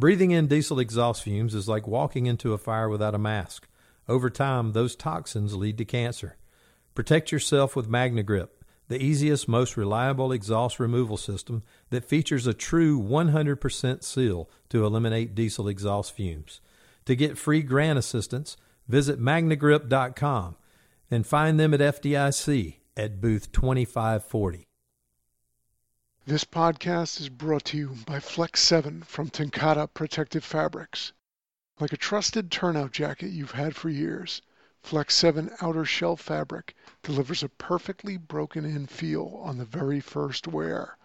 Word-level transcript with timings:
Breathing 0.00 0.30
in 0.30 0.46
diesel 0.46 0.78
exhaust 0.78 1.22
fumes 1.24 1.54
is 1.54 1.68
like 1.68 1.86
walking 1.86 2.24
into 2.24 2.54
a 2.54 2.58
fire 2.58 2.88
without 2.88 3.14
a 3.14 3.18
mask. 3.18 3.68
Over 4.08 4.30
time, 4.30 4.72
those 4.72 4.96
toxins 4.96 5.54
lead 5.54 5.76
to 5.76 5.84
cancer. 5.84 6.38
Protect 6.94 7.30
yourself 7.30 7.76
with 7.76 7.86
MagneGrip, 7.86 8.48
the 8.88 8.96
easiest, 8.96 9.46
most 9.46 9.76
reliable 9.76 10.32
exhaust 10.32 10.80
removal 10.80 11.18
system 11.18 11.62
that 11.90 12.06
features 12.06 12.46
a 12.46 12.54
true 12.54 12.98
100% 12.98 14.02
seal 14.02 14.48
to 14.70 14.86
eliminate 14.86 15.34
diesel 15.34 15.68
exhaust 15.68 16.16
fumes. 16.16 16.62
To 17.04 17.14
get 17.14 17.36
free 17.36 17.60
grant 17.60 17.98
assistance, 17.98 18.56
visit 18.88 19.20
magnegrip.com 19.20 20.56
and 21.10 21.26
find 21.26 21.60
them 21.60 21.74
at 21.74 21.80
FDIC 21.80 22.76
at 22.96 23.20
booth 23.20 23.52
2540. 23.52 24.64
This 26.26 26.44
podcast 26.44 27.18
is 27.18 27.30
brought 27.30 27.64
to 27.64 27.78
you 27.78 27.96
by 28.04 28.20
Flex 28.20 28.60
7 28.60 29.04
from 29.04 29.30
TenCate 29.30 29.94
Protective 29.94 30.44
Fabrics. 30.44 31.12
Like 31.78 31.94
a 31.94 31.96
trusted 31.96 32.50
turnout 32.50 32.92
jacket 32.92 33.28
you've 33.28 33.52
had 33.52 33.74
for 33.74 33.88
years, 33.88 34.42
Flex 34.82 35.16
7 35.16 35.50
outer 35.62 35.86
shell 35.86 36.18
fabric 36.18 36.76
delivers 37.02 37.42
a 37.42 37.48
perfectly 37.48 38.18
broken 38.18 38.66
in 38.66 38.86
feel 38.86 39.40
on 39.42 39.56
the 39.56 39.64
very 39.64 39.98
first 39.98 40.46
wear. 40.46 40.98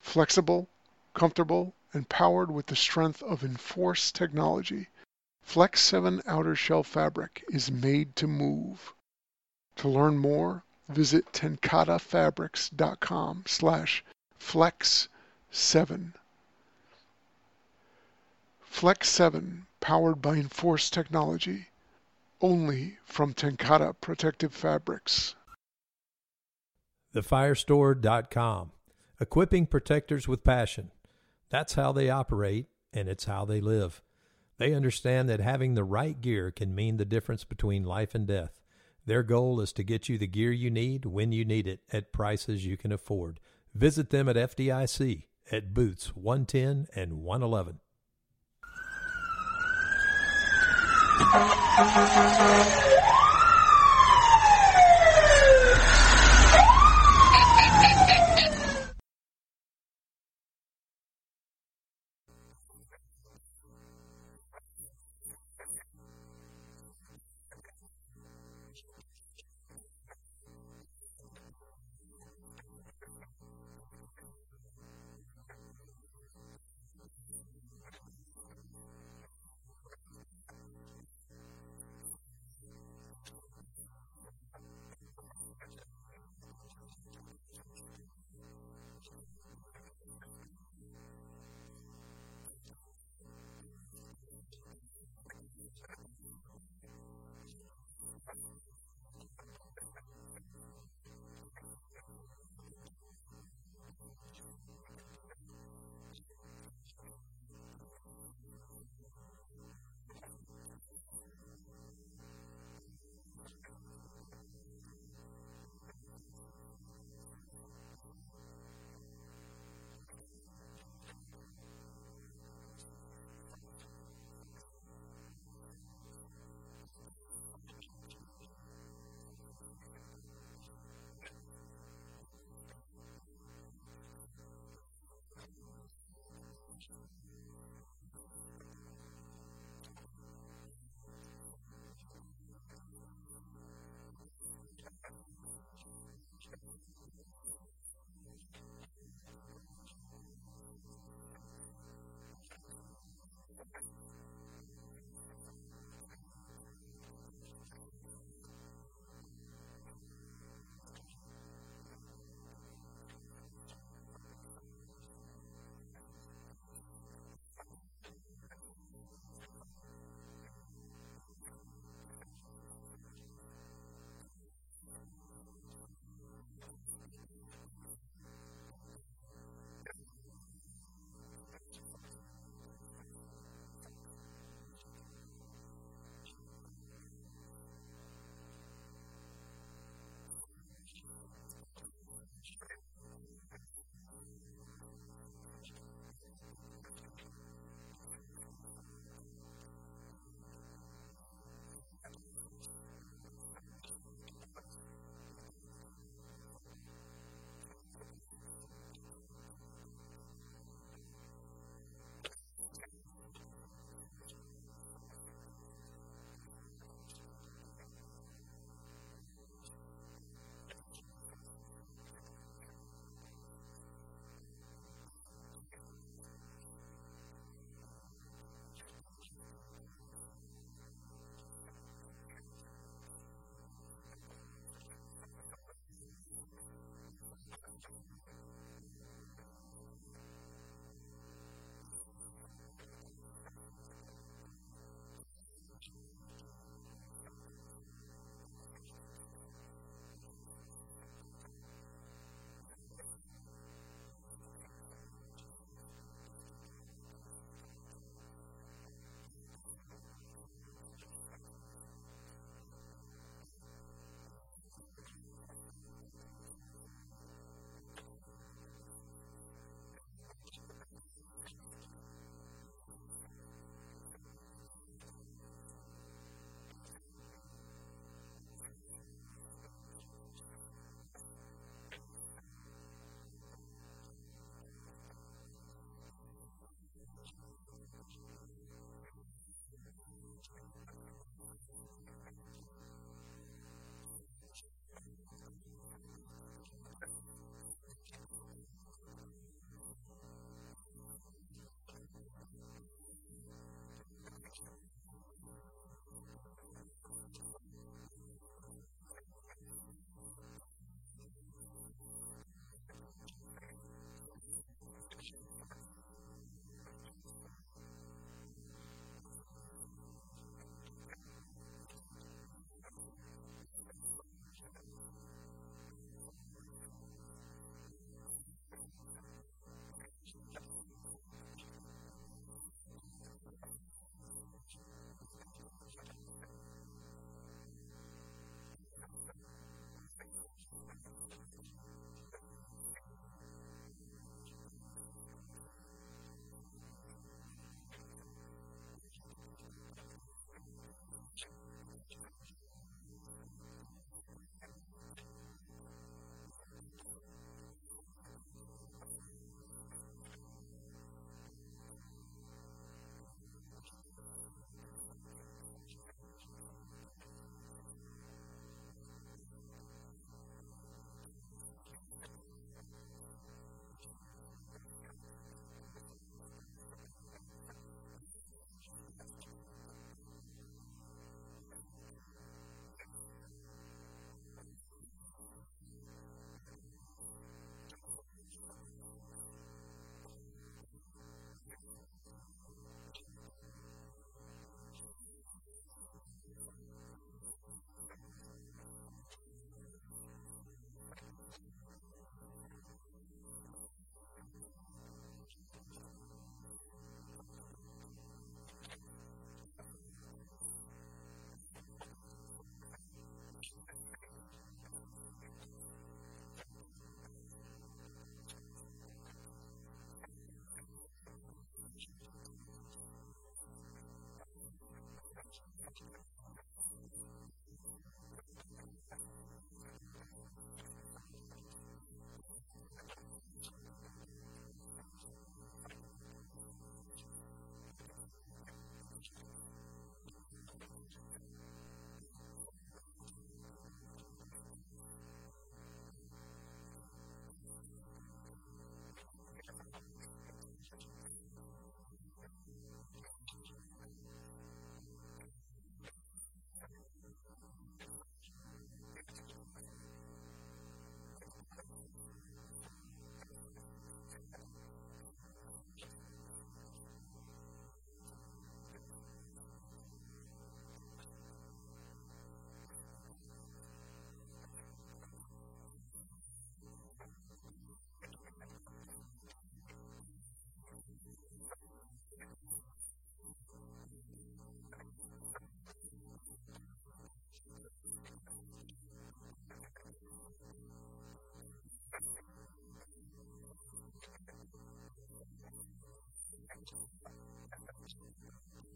Flexible, 0.00 0.68
comfortable, 1.14 1.76
and 1.92 2.08
powered 2.08 2.50
with 2.50 2.66
the 2.66 2.74
strength 2.74 3.22
of 3.22 3.44
Enforce 3.44 4.10
technology, 4.10 4.88
Flex 5.44 5.80
7 5.80 6.22
outer 6.26 6.56
shell 6.56 6.82
fabric 6.82 7.44
is 7.50 7.70
made 7.70 8.16
to 8.16 8.26
move. 8.26 8.94
To 9.76 9.88
learn 9.88 10.18
more, 10.18 10.64
visit 10.88 11.32
tencatefabrics.com 11.32 13.44
slash 13.46 14.04
flex 14.40 15.08
7. 15.52 16.14
Flex 18.62 19.08
7, 19.08 19.66
powered 19.78 20.20
by 20.20 20.34
Enforce 20.34 20.90
technology, 20.90 21.68
only 22.40 22.98
from 23.04 23.34
TenCate 23.34 24.00
Protective 24.00 24.52
Fabrics. 24.52 25.36
TheFirestore.com. 27.14 28.72
Equipping 29.20 29.66
protectors 29.66 30.26
with 30.26 30.42
passion. 30.42 30.90
That's 31.50 31.74
how 31.74 31.92
they 31.92 32.08
operate, 32.08 32.66
and 32.92 33.08
it's 33.08 33.26
how 33.26 33.44
they 33.44 33.60
live. 33.60 34.02
They 34.56 34.74
understand 34.74 35.28
that 35.28 35.40
having 35.40 35.74
the 35.74 35.84
right 35.84 36.20
gear 36.20 36.50
can 36.50 36.74
mean 36.74 36.96
the 36.96 37.04
difference 37.04 37.44
between 37.44 37.84
life 37.84 38.14
and 38.14 38.26
death. 38.26 38.60
Their 39.04 39.22
goal 39.22 39.60
is 39.60 39.72
to 39.74 39.84
get 39.84 40.08
you 40.08 40.18
the 40.18 40.26
gear 40.26 40.50
you 40.50 40.70
need 40.70 41.04
when 41.04 41.30
you 41.30 41.44
need 41.44 41.66
it 41.66 41.80
at 41.92 42.12
prices 42.12 42.64
you 42.64 42.76
can 42.76 42.90
afford. 42.90 43.38
Visit 43.74 44.10
them 44.10 44.28
at 44.28 44.36
FDIC 44.36 45.24
at 45.52 45.72
Boots 45.72 46.14
110 46.16 46.86
and 46.94 47.22
111. 47.22 47.80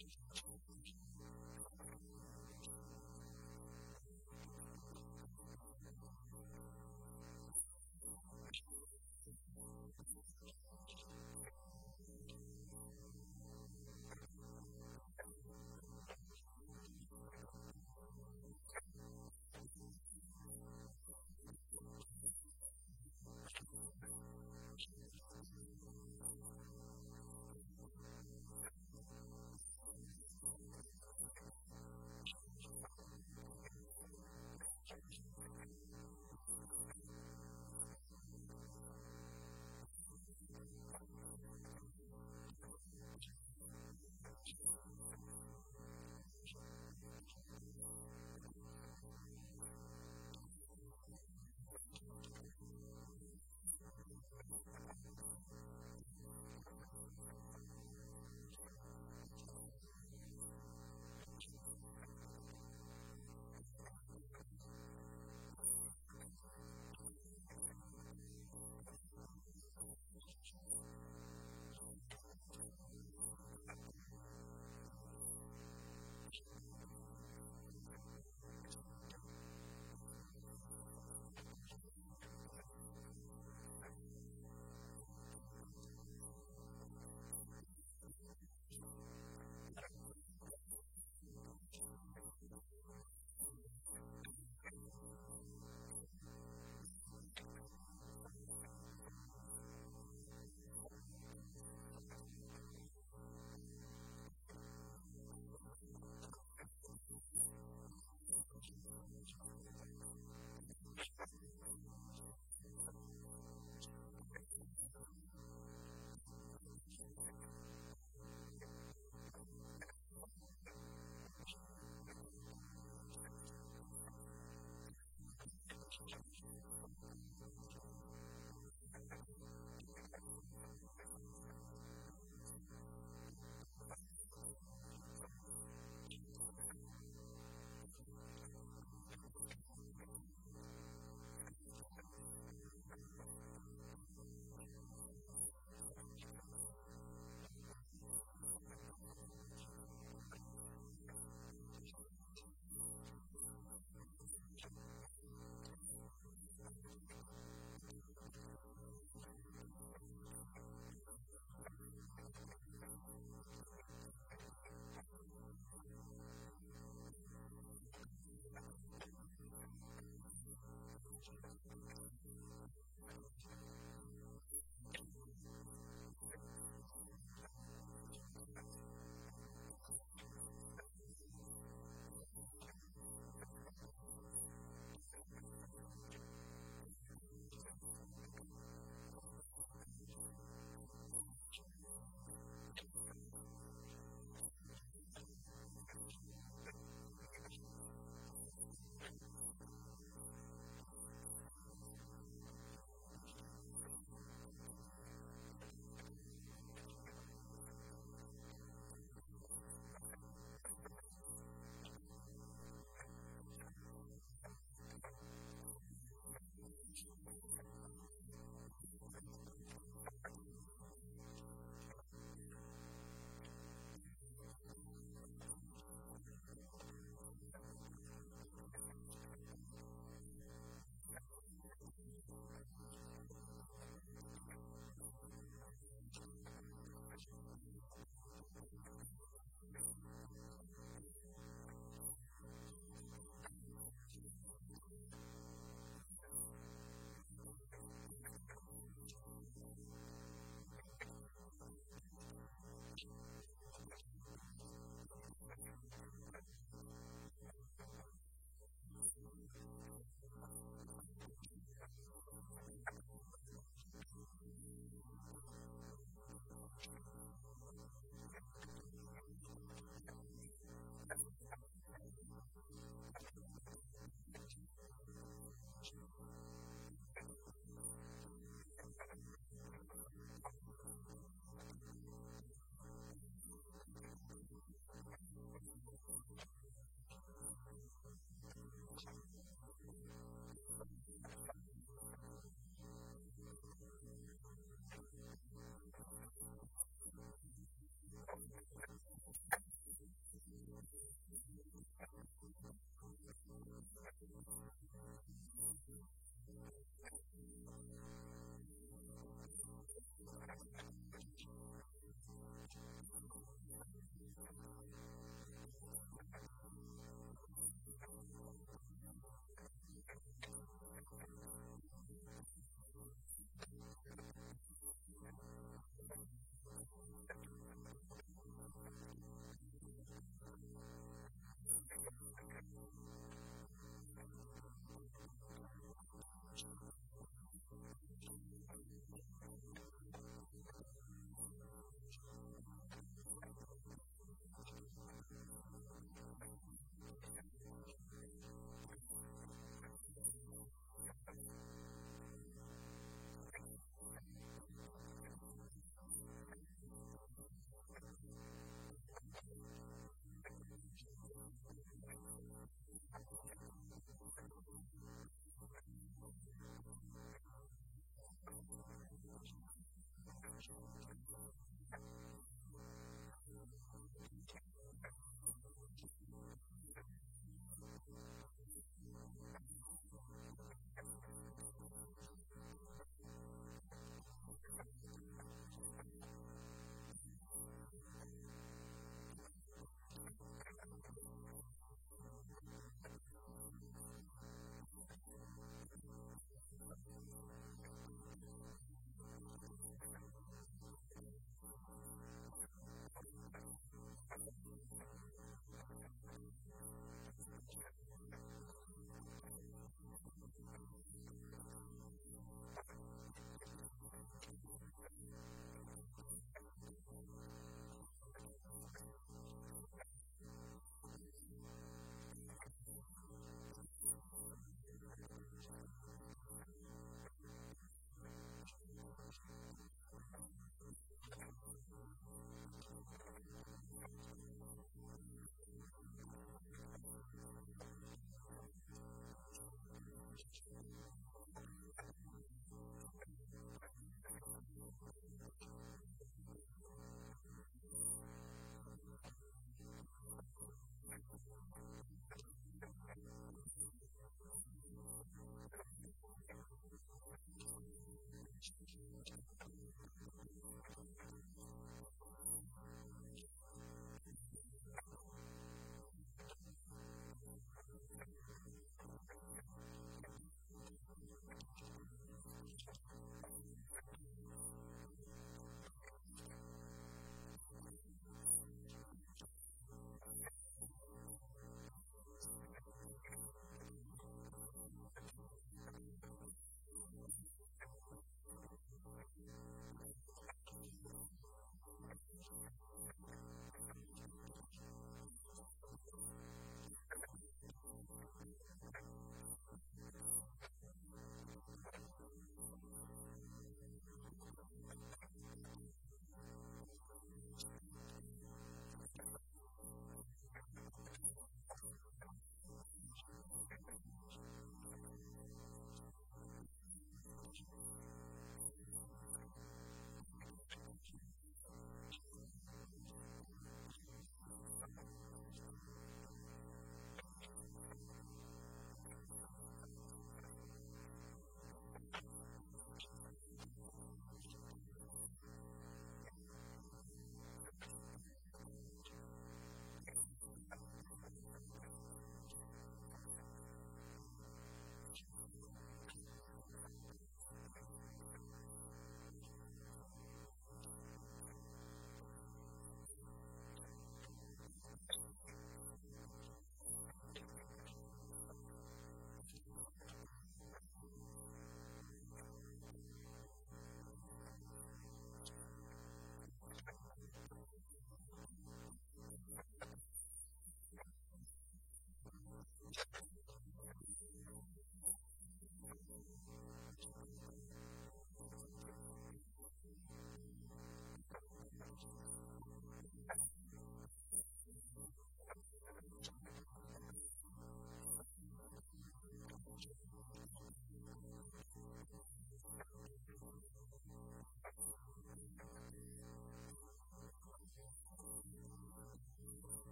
information. 0.00 0.41